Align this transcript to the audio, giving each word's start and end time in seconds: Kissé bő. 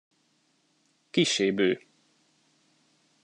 Kissé 1.11 1.51
bő. 1.51 1.71